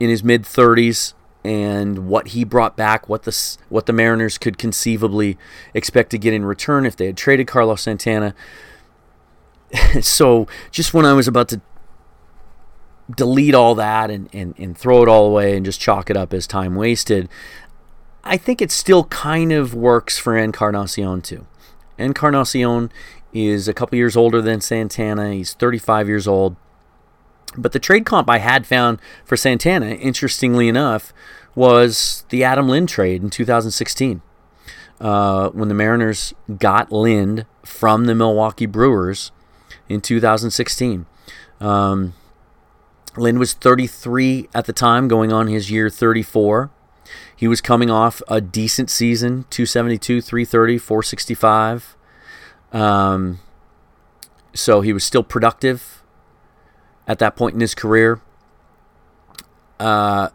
[0.00, 1.12] in his mid 30s
[1.44, 5.36] and what he brought back, what the what the Mariners could conceivably
[5.74, 8.34] expect to get in return if they had traded Carlos Santana.
[10.00, 11.60] so just when I was about to
[13.14, 16.32] delete all that and, and, and throw it all away and just chalk it up
[16.32, 17.28] as time wasted,
[18.24, 21.46] I think it still kind of works for Encarnacion too.
[21.98, 22.90] Encarnacion
[23.32, 25.32] is a couple years older than Santana.
[25.32, 26.56] He's 35 years old.
[27.56, 31.12] But the trade comp I had found for Santana, interestingly enough,
[31.54, 34.22] was the Adam Lind trade in 2016.
[35.00, 39.32] Uh, when the Mariners got Lind from the Milwaukee Brewers
[39.88, 41.06] in 2016.
[41.60, 42.14] Um,
[43.16, 46.70] Lind was 33 at the time, going on his year 34.
[47.34, 51.96] He was coming off a decent season 272, 330, 465.
[52.72, 53.40] Um,
[54.54, 56.01] so he was still productive
[57.06, 58.20] at that point in his career.
[59.78, 60.28] Uh,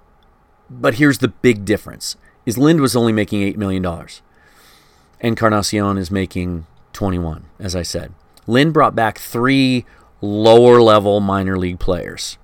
[0.70, 4.22] but here's the big difference: is Lind was only making eight million dollars,
[5.20, 7.46] Encarnacion is making 21.
[7.60, 8.14] As I said,
[8.46, 9.86] Lind brought back three
[10.22, 12.38] lower level minor league players,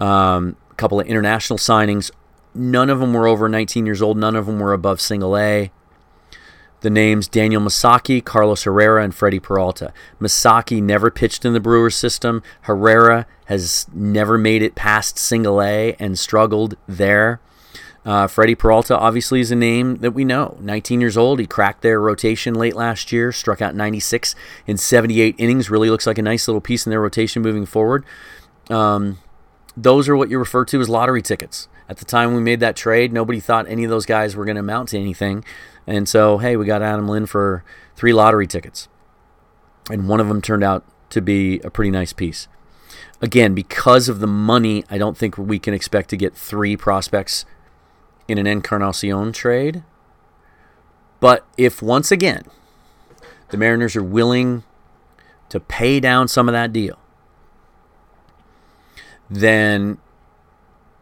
[0.00, 2.10] um, a couple of international signings.
[2.54, 4.16] None of them were over 19 years old.
[4.16, 5.70] None of them were above single A
[6.86, 9.92] the names Daniel Missaki, Carlos Herrera, and Freddy Peralta.
[10.20, 12.44] Missaki never pitched in the Brewers system.
[12.60, 17.40] Herrera has never made it past single A and struggled there.
[18.04, 20.56] Uh, Freddy Peralta obviously is a name that we know.
[20.60, 24.36] 19 years old, he cracked their rotation late last year, struck out 96
[24.68, 25.68] in 78 innings.
[25.68, 28.04] Really looks like a nice little piece in their rotation moving forward.
[28.70, 29.18] Um,
[29.76, 31.66] those are what you refer to as lottery tickets.
[31.88, 34.54] At the time we made that trade, nobody thought any of those guys were going
[34.56, 35.44] to amount to anything.
[35.86, 37.62] And so, hey, we got Adam Lind for
[37.94, 38.88] three lottery tickets.
[39.90, 42.48] And one of them turned out to be a pretty nice piece.
[43.22, 47.44] Again, because of the money, I don't think we can expect to get three prospects
[48.28, 49.84] in an Encarnacion trade.
[51.20, 52.42] But if once again
[53.48, 54.64] the Mariners are willing
[55.48, 56.98] to pay down some of that deal,
[59.30, 59.98] then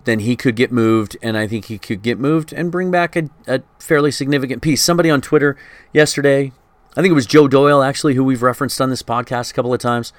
[0.05, 3.17] then he could get moved, and I think he could get moved and bring back
[3.17, 4.83] a, a fairly significant piece.
[4.83, 5.57] Somebody on Twitter
[5.93, 6.53] yesterday,
[6.97, 9.73] I think it was Joe Doyle actually, who we've referenced on this podcast a couple
[9.73, 10.13] of times,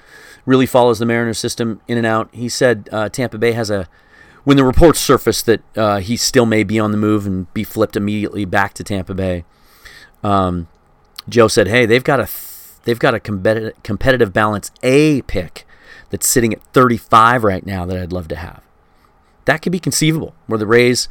[0.44, 2.28] really follows the Mariners system in and out.
[2.32, 3.88] He said uh, Tampa Bay has a
[4.44, 7.64] when the reports surfaced that uh, he still may be on the move and be
[7.64, 9.44] flipped immediately back to Tampa Bay.
[10.22, 10.68] Um,
[11.28, 12.28] Joe said, "Hey, they've got a
[12.84, 15.66] they've got a competitive, competitive balance A pick
[16.10, 18.65] that's sitting at 35 right now that I'd love to have."
[19.46, 21.08] That could be conceivable where the Rays,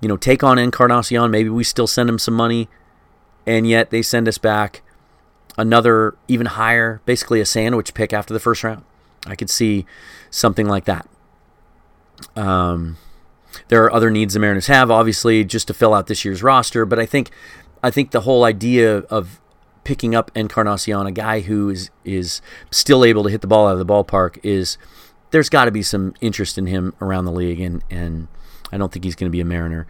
[0.00, 1.30] you know, take on Encarnacion.
[1.30, 2.68] Maybe we still send them some money,
[3.46, 4.82] and yet they send us back
[5.58, 8.84] another even higher, basically a sandwich pick after the first round.
[9.26, 9.84] I could see
[10.30, 11.06] something like that.
[12.36, 12.96] Um,
[13.68, 16.86] there are other needs the Mariners have, obviously, just to fill out this year's roster.
[16.86, 17.30] But I think,
[17.82, 19.40] I think the whole idea of
[19.84, 23.72] picking up Encarnacion, a guy who is is still able to hit the ball out
[23.72, 24.78] of the ballpark, is
[25.30, 28.28] there's got to be some interest in him around the league, and, and
[28.72, 29.86] I don't think he's going to be a Mariner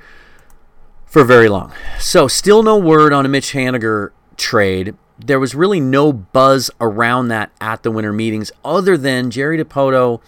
[1.07, 1.73] for very long.
[1.99, 4.95] So, still no word on a Mitch Haniger trade.
[5.19, 10.21] There was really no buzz around that at the winter meetings, other than Jerry Dipoto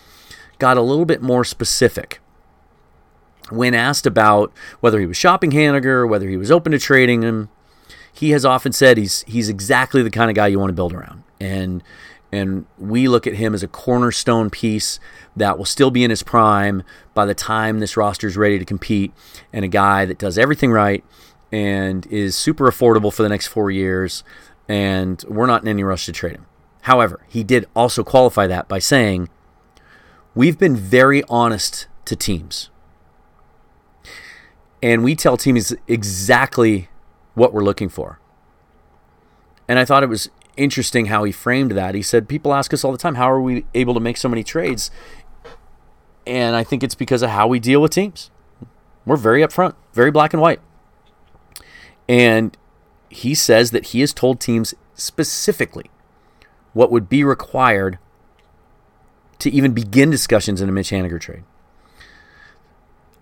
[0.59, 2.21] got a little bit more specific
[3.51, 7.49] when asked about whether he was shopping Haniger, whether he was open to trading him.
[8.13, 10.93] He has often said he's he's exactly the kind of guy you want to build
[10.93, 11.83] around, and
[12.33, 14.99] And we look at him as a cornerstone piece
[15.37, 18.65] that will still be in his prime by the time this roster is ready to
[18.65, 19.13] compete,
[19.53, 21.05] and a guy that does everything right
[21.53, 24.25] and is super affordable for the next four years.
[24.67, 26.47] And we're not in any rush to trade him.
[26.83, 29.29] However, he did also qualify that by saying,
[30.35, 32.71] We've been very honest to teams.
[34.83, 36.89] And we tell teams exactly
[37.35, 38.19] what we're looking for.
[39.69, 41.95] And I thought it was interesting how he framed that.
[41.95, 44.29] He said, People ask us all the time, how are we able to make so
[44.29, 44.91] many trades?
[46.27, 48.31] And I think it's because of how we deal with teams.
[49.05, 50.61] We're very upfront, very black and white.
[52.09, 52.57] And
[53.09, 55.91] he says that he has told teams specifically
[56.73, 57.99] what would be required
[59.41, 61.43] to even begin discussions in a Mitch Haniger trade.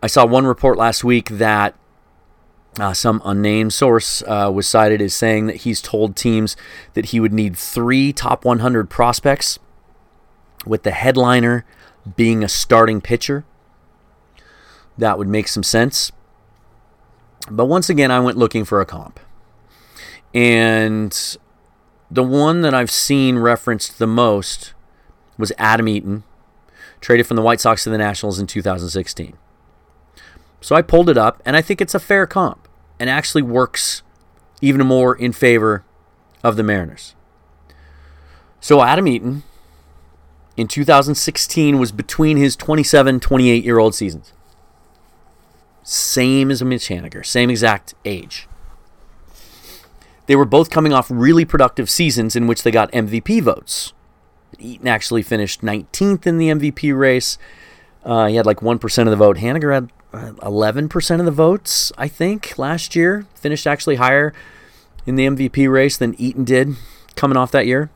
[0.03, 1.75] I saw one report last week that
[2.79, 6.57] uh, some unnamed source uh, was cited as saying that he's told teams
[6.95, 9.59] that he would need three top 100 prospects,
[10.65, 11.65] with the headliner
[12.17, 13.45] being a starting pitcher.
[14.97, 16.13] That would make some sense.
[17.51, 19.19] But once again, I went looking for a comp.
[20.35, 21.37] And
[22.11, 24.75] the one that I've seen referenced the most
[25.39, 26.23] was Adam Eaton,
[27.01, 29.37] traded from the White Sox to the Nationals in 2016.
[30.61, 32.69] So I pulled it up, and I think it's a fair comp
[32.99, 34.03] and actually works
[34.61, 35.85] even more in favor
[36.45, 37.15] of the Mariners.
[38.61, 39.43] So Adam Eaton
[40.57, 44.33] in 2016 was between his 27, 28 year old seasons.
[45.83, 48.47] Same as Mitch Haniger, same exact age.
[50.27, 53.95] They were both coming off really productive seasons in which they got MVP votes.
[54.59, 57.39] Eaton actually finished 19th in the MVP race.
[58.05, 59.39] Uh, he had like 1% of the vote.
[59.39, 63.27] Haniger had 11% of the votes, I think, last year.
[63.35, 64.33] Finished actually higher
[65.07, 66.75] in the MVP race than Eaton did
[67.17, 67.91] coming off that year.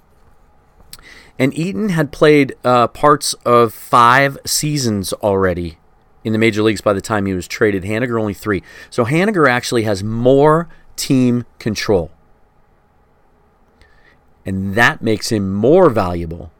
[1.39, 5.79] And Eaton had played uh, parts of five seasons already
[6.23, 7.83] in the major leagues by the time he was traded.
[7.83, 8.63] Haniger only three.
[8.89, 12.11] So Haniger actually has more team control.
[14.47, 16.53] And that makes him more valuable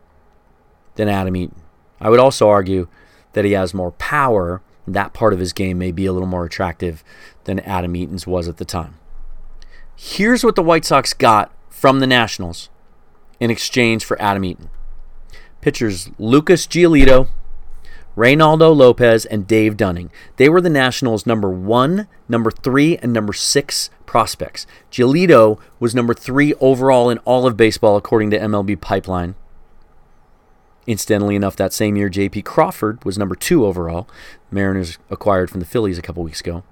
[0.97, 1.63] than Adam Eaton.
[2.01, 2.89] I would also argue
[3.35, 6.45] that he has more power that part of his game may be a little more
[6.45, 7.03] attractive
[7.45, 8.99] than Adam Eaton's was at the time.
[9.97, 12.69] Here's what the White Sox got from the Nationals
[13.41, 14.71] in exchange for Adam Eaton
[15.65, 17.29] pitchers Lucas Giolito,
[18.19, 20.11] Reynaldo Lopez, and Dane Dunning.
[20.37, 24.67] They were the Nationals' number one, number three, and number six prospects.
[24.93, 29.37] Giolito was number three overall in all of baseball, according to MLB Pipeline.
[30.87, 32.43] Incidentally enough, that same year, J.P.
[32.43, 34.09] Crawford was number two overall.
[34.51, 36.63] Mariners acquired from the Phillies a couple weeks ago.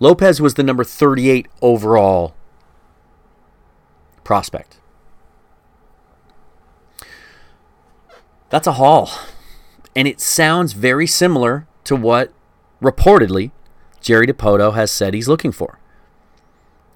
[0.00, 2.34] Lopez was the number 38 overall
[4.24, 4.78] prospect.
[8.48, 9.10] That's a haul.
[9.94, 12.32] And it sounds very similar to what
[12.82, 13.52] reportedly
[14.00, 15.78] Jerry Dipoto has said he's looking for.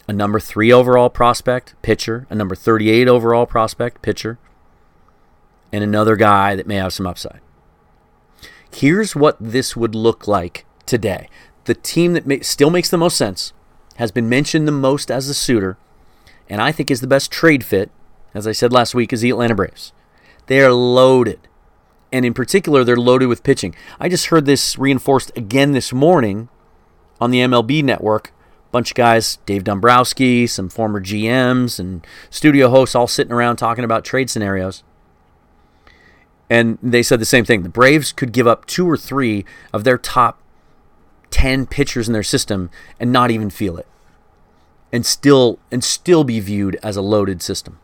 [0.09, 4.39] A number three overall prospect, pitcher, a number 38 overall prospect, pitcher,
[5.73, 7.41] and another guy that may have some upside.
[8.73, 11.29] Here's what this would look like today.
[11.65, 13.53] The team that may, still makes the most sense,
[13.97, 15.79] has been mentioned the most as a suitor,
[16.49, 17.91] and I think is the best trade fit,
[18.35, 19.93] as I said last week, is the Atlanta Braves.
[20.47, 21.41] They are loaded.
[22.13, 23.75] And in particular, they're loaded with pitching.
[23.99, 26.49] I just heard this reinforced again this morning
[27.21, 28.33] on the MLB network.
[28.71, 33.85] Bunch of guys, Dave Dombrowski, some former GMs, and studio hosts all sitting around talking
[33.85, 34.83] about trade scenarios.
[36.51, 37.63] And they said the same thing.
[37.63, 40.41] The Braves could give up two or three of their top
[41.31, 43.87] 10 pitchers in their system and not even feel it.
[44.93, 47.81] And still and still be viewed as a loaded system.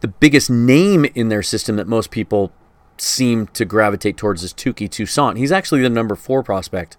[0.00, 2.52] The biggest name in their system that most people
[2.96, 5.36] seem to gravitate towards is Touki Toussaint.
[5.36, 6.96] He's actually the number 4 prospect.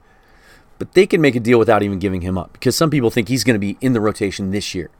[0.77, 3.29] But they can make a deal without even giving him up because some people think
[3.29, 4.91] he's going to be in the rotation this year.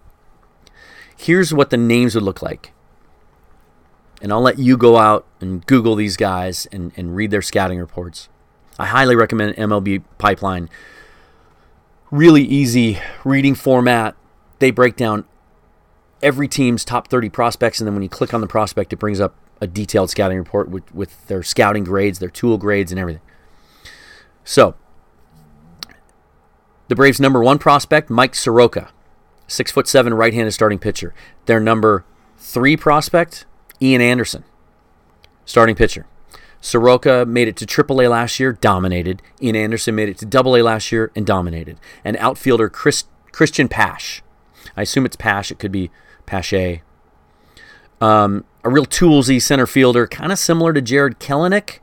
[1.18, 2.72] Here's what the names would look like
[4.26, 7.78] and I'll let you go out and Google these guys and, and read their scouting
[7.78, 8.28] reports.
[8.80, 10.68] I highly recommend MLB Pipeline.
[12.10, 14.16] Really easy reading format.
[14.58, 15.26] They break down
[16.24, 19.20] every team's top 30 prospects, and then when you click on the prospect, it brings
[19.20, 23.22] up a detailed scouting report with, with their scouting grades, their tool grades, and everything.
[24.44, 24.74] So,
[26.88, 28.90] the Braves' number one prospect, Mike Soroka,
[29.46, 31.14] six foot seven right-handed starting pitcher.
[31.46, 32.06] Their number
[32.40, 33.46] three prospect,
[33.82, 34.44] Ian Anderson,
[35.46, 36.06] starting pitcher.
[36.62, 39.22] Soroka made it to AAA last year, dominated.
[39.42, 41.78] Ian Anderson made it to AA last year and dominated.
[42.04, 44.24] And outfielder Chris, Christian Pash.
[44.76, 45.52] I assume it's Pash.
[45.52, 45.92] It could be
[46.26, 46.82] Pache.
[48.02, 51.80] Um, a real toolsy center fielder, kind of similar to Jarred Kelenic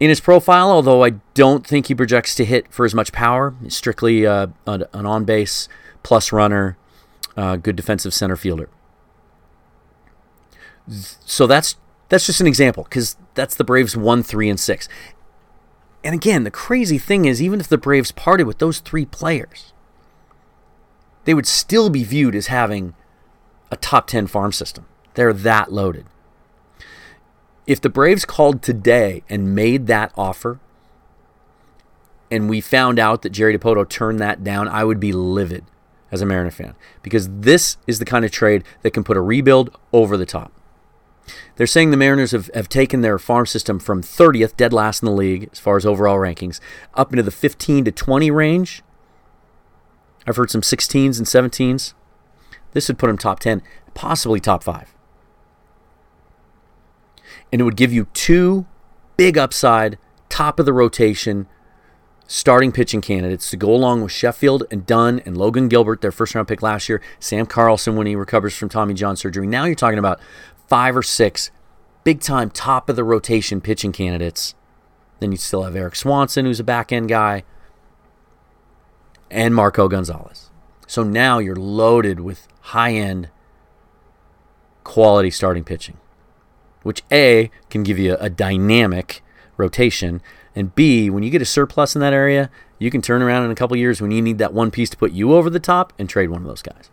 [0.00, 3.54] in his profile, although I don't think he projects to hit for as much power.
[3.62, 5.68] He's strictly uh, an on base
[6.02, 6.76] plus runner,
[7.36, 8.68] uh, good defensive center fielder.
[10.88, 11.76] So that's
[12.08, 14.88] that's just an example because that's the Braves one, three, and six.
[16.02, 19.72] And again, the crazy thing is, even if the Braves parted with those three players,
[21.24, 22.94] they would still be viewed as having
[23.70, 24.86] a top 10 farm system.
[25.14, 26.04] They're that loaded.
[27.66, 30.60] If the Braves called today and made that offer,
[32.30, 35.64] and we found out that Jerry Dipoto turned that down, I would be livid
[36.12, 39.22] as a Mariner fan because this is the kind of trade that can put a
[39.22, 40.52] rebuild over the top.
[41.56, 45.06] They're saying the Mariners have, have taken their farm system from 30th, dead last in
[45.06, 46.60] the league as far as overall rankings,
[46.94, 48.82] up into the 15 to 20 range.
[50.26, 51.94] I've heard some 16s and 17s.
[52.72, 53.62] This would put them top 10,
[53.94, 54.94] possibly top 5.
[57.52, 58.66] And it would give you two
[59.16, 59.98] big upside,
[60.28, 61.46] top of the rotation,
[62.26, 66.34] starting pitching candidates to go along with Sheffield and Dunn and Logan Gilbert, their first
[66.34, 69.46] round pick last year, Sam Carlson when he recovers from Tommy John surgery.
[69.46, 70.20] Now you're talking about
[70.68, 71.50] five or six
[72.04, 74.54] big time top of the rotation pitching candidates.
[75.20, 77.44] Then you still have Erik Swanson, who's a back end guy,
[79.30, 80.50] and Marco Gonzalez.
[80.86, 83.30] So now you're loaded with high end
[84.84, 85.96] quality starting pitching,
[86.82, 89.22] which A can give you a dynamic
[89.56, 90.20] rotation,
[90.54, 93.50] and B, when you get a surplus in that area, you can turn around in
[93.50, 95.92] a couple years when you need that one piece to put you over the top
[95.98, 96.90] and trade one of those guys.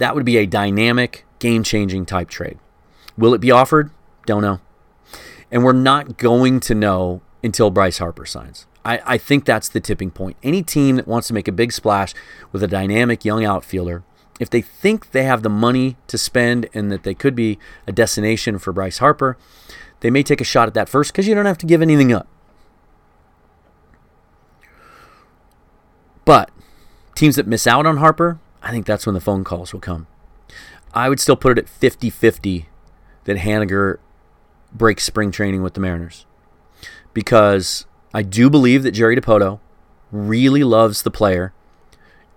[0.00, 2.58] That would be a dynamic, game changing type trade.
[3.18, 3.90] Will it be offered?
[4.24, 4.60] Don't know.
[5.50, 8.66] And we're not going to know until Bryce Harper signs.
[8.82, 10.38] I, I think that's the tipping point.
[10.42, 12.14] Any team that wants to make a big splash
[12.50, 14.02] with a dynamic young outfielder,
[14.40, 17.92] if they think they have the money to spend and that they could be a
[17.92, 19.36] destination for Bryce Harper,
[20.00, 22.10] they may take a shot at that first because you don't have to give anything
[22.10, 22.26] up.
[26.24, 26.50] But
[27.14, 30.06] teams that miss out on Harper, I think that's when the phone calls will come.
[30.92, 32.68] I would still put it at 50 50
[33.24, 33.98] that Haniger
[34.72, 36.26] breaks spring training with the Mariners.
[37.12, 39.60] Because I do believe that Jerry Dipoto
[40.10, 41.52] really loves the player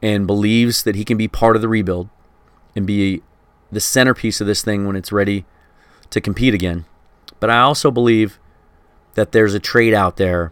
[0.02, 2.10] and believes that he can be part of the rebuild
[2.76, 3.22] and be
[3.72, 5.46] the centerpiece of this thing when it's ready
[6.10, 6.86] to compete again.
[7.40, 8.40] But I also believe
[9.16, 10.52] that there's a trade out there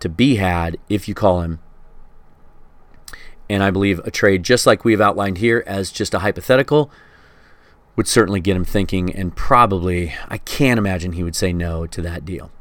[0.00, 1.60] to be had if you call him
[3.50, 6.90] and I believe a trade just like we've outlined here as just a hypothetical
[7.96, 12.00] would certainly get him thinking, and probably, I can't imagine he would say no to
[12.02, 12.52] that deal.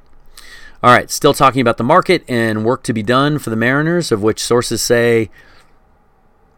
[0.82, 4.12] All right, still talking about the market and work to be done for the Mariners,
[4.12, 5.30] of which sources say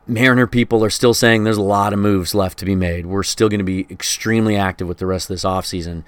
[0.07, 3.05] Mariner people are still saying there's a lot of moves left to be made.
[3.05, 6.05] We're still going to be extremely active with the rest of this offseason.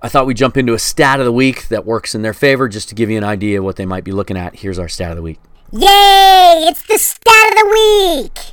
[0.00, 2.68] I thought we'd jump into a stat of the week that works in their favor
[2.68, 4.56] just to give you an idea of what they might be looking at.
[4.56, 5.40] Here's our stat of the week.
[5.72, 6.66] Yay!
[6.68, 8.52] It's the stat of the week!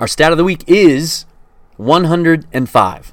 [0.00, 1.24] Our stat of the week is
[1.76, 3.12] 105.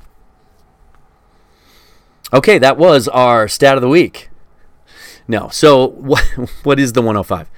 [2.34, 4.30] Okay, that was our stat of the week.
[5.28, 6.24] No, so what,
[6.64, 7.50] what is the 105?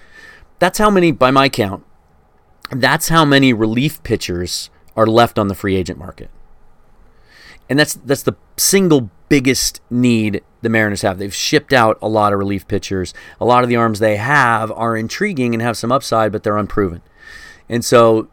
[0.60, 1.86] That's how many, by my count,
[2.72, 6.30] that's how many relief pitchers are left on the free agent market.
[7.70, 11.18] And that's that's the single biggest need the Mariners have.
[11.18, 13.14] They've shipped out a lot of relief pitchers.
[13.40, 16.58] A lot of the arms they have are intriguing and have some upside, but they're
[16.58, 17.02] unproven.
[17.70, 18.28] And so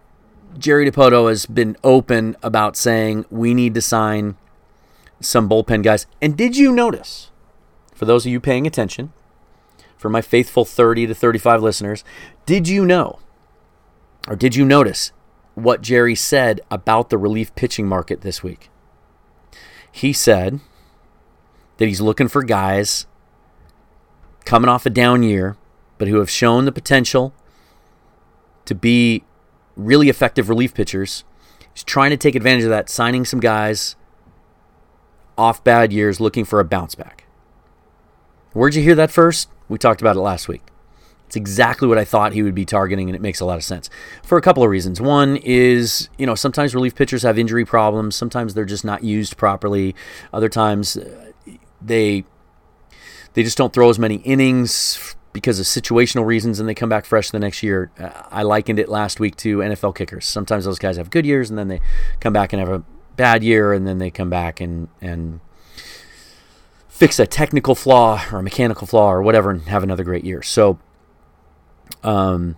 [0.59, 4.37] Jerry Dipoto has been open about saying we need to sign
[5.20, 6.07] some bullpen guys.
[6.20, 7.30] And did you notice,
[7.95, 9.12] for those of you paying attention,
[9.97, 12.05] for my faithful 30 to 35 listeners,
[12.47, 13.18] did you know
[14.26, 15.12] or did you notice
[15.55, 18.70] what Jerry said about the relief pitching market this week?
[19.93, 20.61] He said
[21.79, 23.07] that he's looking for guys
[24.45, 25.57] coming off a down year,
[25.99, 27.33] but who have shown the potential
[28.64, 29.25] to be
[29.77, 31.25] really effective relief pitchers.
[31.72, 33.97] He's trying to take advantage of that, signing some guys
[35.37, 37.25] off bad years looking for a bounce back.
[38.53, 39.49] Where'd you hear that first?
[39.68, 40.62] We talked about it last week.
[41.27, 43.64] It's exactly what I thought he would be targeting, and it makes a lot of
[43.64, 43.91] sense
[44.22, 45.01] for a couple of reasons.
[45.01, 48.14] One is, you know, sometimes relief pitchers have injury problems.
[48.14, 49.97] Sometimes they're just not used properly.
[50.33, 50.97] Other times,
[51.85, 52.24] they
[53.35, 57.05] they just don't throw as many innings because of situational reasons, and they come back
[57.05, 57.91] fresh the next year.
[57.99, 60.26] Uh, I likened it last week to NFL kickers.
[60.26, 61.80] Sometimes those guys have good years, and then they
[62.20, 62.85] come back and have a
[63.16, 65.41] bad year, and then they come back and and
[66.89, 70.43] fix a technical flaw or a mechanical flaw or whatever, and have another great year.
[70.43, 70.78] So,
[72.05, 72.57] um,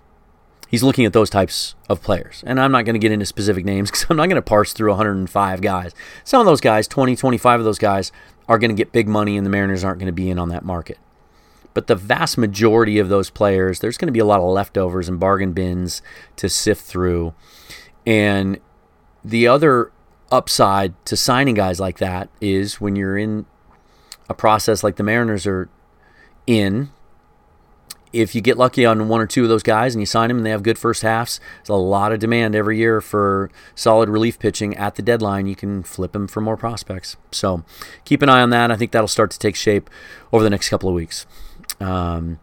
[0.68, 2.42] He's looking at those types of players.
[2.46, 4.72] And I'm not going to get into specific names because I'm not going to parse
[4.72, 5.94] through 105 guys.
[6.24, 8.12] Some of those guys, 20, 25 of those guys,
[8.48, 10.48] are going to get big money, and the Mariners aren't going to be in on
[10.50, 10.98] that market.
[11.74, 15.08] But the vast majority of those players, there's going to be a lot of leftovers
[15.08, 16.00] and bargain bins
[16.36, 17.34] to sift through.
[18.06, 18.60] And
[19.24, 19.92] the other
[20.30, 23.46] upside to signing guys like that is when you're in
[24.28, 25.68] a process like the Mariners are
[26.46, 26.90] in,
[28.20, 30.38] if you get lucky on one or two of those guys and you sign them
[30.38, 34.08] and they have good first halves, there's a lot of demand every year for solid
[34.08, 35.46] relief pitching at the deadline.
[35.46, 37.16] You can flip them for more prospects.
[37.30, 37.64] So
[38.04, 38.70] keep an eye on that.
[38.70, 39.90] I think that'll start to take shape
[40.32, 41.26] over the next couple of weeks.
[41.80, 42.38] Um,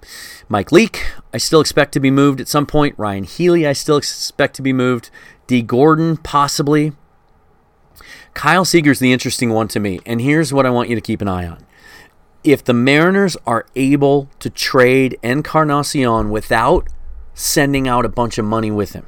[0.48, 2.96] Mike Leake, I still expect to be moved at some point.
[2.98, 5.10] Ryon Healy, I still expect to be moved.
[5.48, 6.94] Dee Gordon, possibly.
[8.34, 10.00] Kyle Seager's the interesting one to me.
[10.06, 11.66] And here's what I want you to keep an eye on
[12.44, 16.88] if the Mariners are able to trade Encarnacion without
[17.34, 19.06] sending out a bunch of money with him,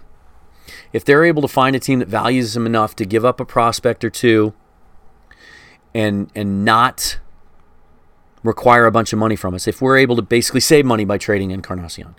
[0.94, 3.46] if they're able to find a team that values him enough to give up a
[3.46, 4.54] prospect or two
[5.94, 7.20] and and not
[8.44, 11.18] require a bunch of money from us, if we're able to basically save money by
[11.18, 12.16] trading Encarnacion,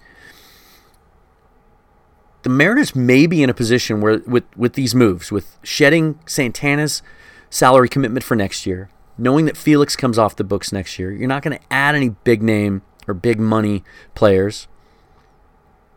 [2.43, 7.03] the Mariners may be in a position where with with these moves, with shedding Santana's
[7.49, 11.29] salary commitment for next year, knowing that Felix comes off the books next year, you're
[11.29, 13.83] not going to add any big name or big money
[14.15, 14.69] players.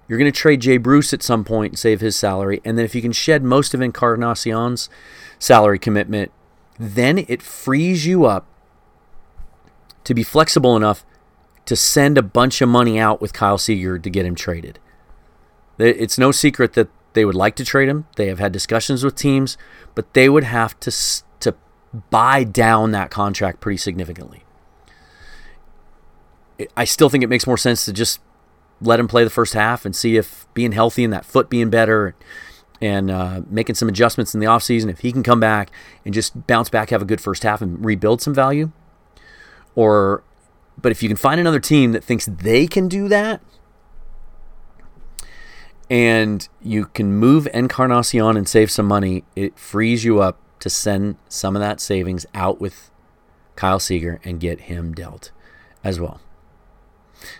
[0.08, 2.62] You're going to trade Jay Bruce at some point and save his salary.
[2.66, 4.90] And then if you can shed most of Encarnacion's
[5.38, 6.32] salary commitment,
[6.80, 8.48] then it frees you up
[10.04, 11.06] to be flexible enough
[11.66, 14.80] to send a bunch of money out with Kyle Seager to get him traded.
[15.78, 18.08] It's no secret that they would like to trade him.
[18.16, 19.58] They have had discussions with teams,
[19.94, 20.92] but they would have to
[22.10, 24.44] buy down that contract pretty significantly.
[26.76, 28.20] I still think it makes more sense to just
[28.82, 31.70] let him play the first half and see if being healthy and that foot being
[31.70, 32.16] better
[32.82, 35.70] and uh, making some adjustments in the offseason, if he can come back
[36.06, 38.72] and just bounce back, have a good first half, and rebuild some value.
[39.76, 40.24] Or,
[40.82, 43.42] but if you can find another team that thinks they can do that,
[45.90, 51.18] and you can move Encarnacion and save some money, it frees you up to send
[51.28, 52.92] some of that savings out with
[53.56, 55.32] Kyle Seager and get him dealt
[55.84, 56.22] as well.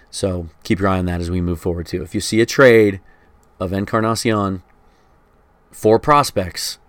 [0.10, 2.02] So keep your eye on that as we move forward too.
[2.02, 3.00] If you see a trade
[3.60, 4.64] of Encarnacion
[5.72, 6.80] for prospects,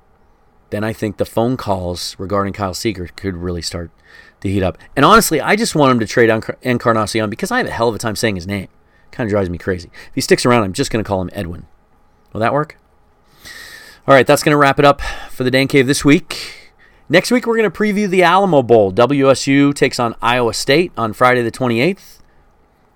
[0.70, 3.90] then I think the phone calls regarding Kyle Seager could really start
[4.40, 4.78] to heat up.
[4.96, 6.30] And honestly, I just want him to trade
[6.62, 8.68] Encarnacion because I have a hell of a time saying his name.
[9.10, 9.90] Kind of drives me crazy.
[10.08, 11.66] If he sticks around, I'm just going to call him Edwin.
[12.32, 12.78] Will that work?
[14.08, 16.72] All right, that's going to wrap it up for the Dan Cave this week.
[17.10, 18.92] Next week, we're going to preview the Alamo Bowl.
[18.92, 22.20] WSU takes on Iowa State on Friday the 28th.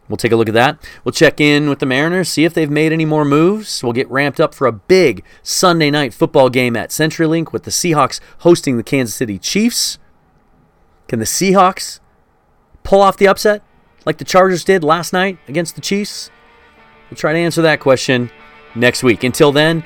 [0.09, 0.79] We'll take a look at that.
[1.05, 3.83] We'll check in with the Mariners, see if they've made any more moves.
[3.83, 7.71] We'll get ramped up for a big Sunday night football game at CenturyLink with the
[7.71, 9.99] Seahawks hosting the Kansas City Chiefs.
[11.07, 12.01] Can the Seahawks
[12.83, 13.63] pull off the upset
[14.07, 16.31] like the Chargers did last night against the Chiefs?
[17.11, 18.31] We'll try to answer that question
[18.75, 19.23] next week.
[19.23, 19.85] Until then,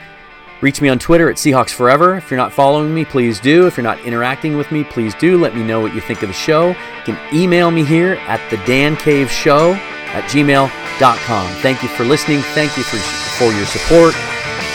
[0.60, 2.16] Reach me on Twitter at Seahawks Forever.
[2.16, 3.66] If you're not following me, please do.
[3.66, 5.38] If you're not interacting with me, please do.
[5.38, 6.68] Let me know what you think of the show.
[6.70, 11.52] You can email me here at the Dan Cave Show at gmail.com.
[11.62, 12.40] Thank you for listening.
[12.40, 14.14] Thank you for, for your support.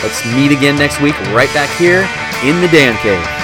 [0.02, 2.08] Let's meet again next week, right back here
[2.48, 3.43] in the Dan Cave.